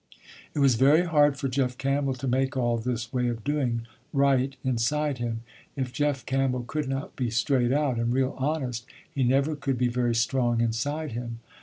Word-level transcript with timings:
It 0.55 0.59
was 0.61 0.73
very 0.81 1.03
hard 1.05 1.37
for 1.37 1.47
Jeff 1.47 1.77
Campbell 1.77 2.15
to 2.15 2.27
make 2.27 2.57
all 2.57 2.79
this 2.79 3.13
way 3.13 3.27
of 3.27 3.43
doing, 3.43 3.85
right, 4.11 4.55
inside 4.63 5.19
him. 5.19 5.41
If 5.75 5.93
Jeff 5.93 6.25
Campbell 6.25 6.63
could 6.63 6.89
not 6.89 7.15
be 7.15 7.29
straight 7.29 7.71
out, 7.71 7.99
and 7.99 8.11
real 8.11 8.33
honest, 8.39 8.87
he 9.07 9.23
never 9.23 9.55
could 9.55 9.77
be 9.77 9.89
very 9.89 10.15
strong 10.15 10.59
inside 10.59 11.11
him. 11.11 11.41